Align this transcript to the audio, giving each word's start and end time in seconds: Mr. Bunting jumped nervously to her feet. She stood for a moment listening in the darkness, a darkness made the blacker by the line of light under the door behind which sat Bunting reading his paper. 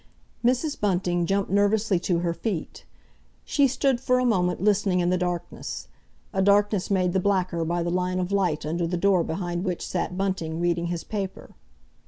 Mr. 0.43 0.79
Bunting 0.79 1.27
jumped 1.27 1.51
nervously 1.51 1.99
to 1.99 2.21
her 2.25 2.33
feet. 2.33 2.85
She 3.45 3.67
stood 3.67 4.01
for 4.01 4.17
a 4.17 4.25
moment 4.25 4.59
listening 4.59 4.99
in 4.99 5.11
the 5.11 5.15
darkness, 5.19 5.89
a 6.33 6.41
darkness 6.41 6.89
made 6.89 7.13
the 7.13 7.19
blacker 7.19 7.63
by 7.63 7.83
the 7.83 7.91
line 7.91 8.17
of 8.17 8.31
light 8.31 8.65
under 8.65 8.87
the 8.87 8.97
door 8.97 9.23
behind 9.23 9.63
which 9.63 9.85
sat 9.85 10.17
Bunting 10.17 10.59
reading 10.59 10.87
his 10.87 11.03
paper. 11.03 11.51